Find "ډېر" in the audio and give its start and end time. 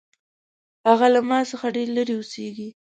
1.75-1.87